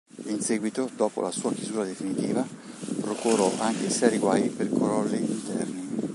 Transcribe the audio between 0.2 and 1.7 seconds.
In seguito, dopo la sua